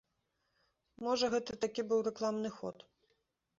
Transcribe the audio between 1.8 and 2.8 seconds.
быў рэкламны ход.